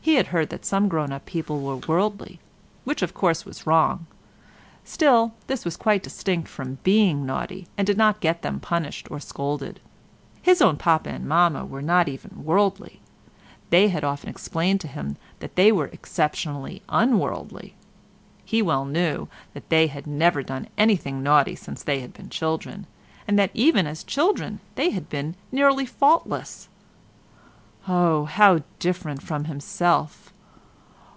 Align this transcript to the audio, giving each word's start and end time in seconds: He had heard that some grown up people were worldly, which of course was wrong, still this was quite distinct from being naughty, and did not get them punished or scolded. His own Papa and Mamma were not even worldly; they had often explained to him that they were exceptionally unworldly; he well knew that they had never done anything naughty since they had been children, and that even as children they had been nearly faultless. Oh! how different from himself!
He 0.00 0.14
had 0.14 0.28
heard 0.28 0.48
that 0.48 0.64
some 0.64 0.88
grown 0.88 1.12
up 1.12 1.26
people 1.26 1.60
were 1.60 1.76
worldly, 1.76 2.40
which 2.84 3.02
of 3.02 3.12
course 3.12 3.44
was 3.44 3.66
wrong, 3.66 4.06
still 4.82 5.34
this 5.48 5.66
was 5.66 5.76
quite 5.76 6.02
distinct 6.02 6.48
from 6.48 6.78
being 6.82 7.26
naughty, 7.26 7.66
and 7.76 7.86
did 7.86 7.98
not 7.98 8.22
get 8.22 8.40
them 8.40 8.58
punished 8.58 9.06
or 9.10 9.20
scolded. 9.20 9.80
His 10.40 10.62
own 10.62 10.78
Papa 10.78 11.10
and 11.10 11.26
Mamma 11.28 11.66
were 11.66 11.82
not 11.82 12.08
even 12.08 12.42
worldly; 12.42 13.02
they 13.68 13.88
had 13.88 14.02
often 14.02 14.30
explained 14.30 14.80
to 14.80 14.88
him 14.88 15.18
that 15.40 15.56
they 15.56 15.70
were 15.70 15.88
exceptionally 15.88 16.80
unworldly; 16.88 17.74
he 18.46 18.62
well 18.62 18.86
knew 18.86 19.28
that 19.52 19.68
they 19.68 19.88
had 19.88 20.06
never 20.06 20.42
done 20.42 20.68
anything 20.78 21.22
naughty 21.22 21.54
since 21.54 21.82
they 21.82 22.00
had 22.00 22.14
been 22.14 22.30
children, 22.30 22.86
and 23.26 23.38
that 23.38 23.50
even 23.52 23.86
as 23.86 24.02
children 24.02 24.60
they 24.74 24.88
had 24.88 25.10
been 25.10 25.34
nearly 25.52 25.84
faultless. 25.84 26.70
Oh! 27.90 28.26
how 28.26 28.64
different 28.78 29.22
from 29.22 29.44
himself! 29.44 30.30